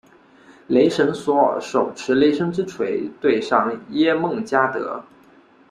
[0.65, 5.05] 雷神索尔手持雷神之锤对上耶梦加得。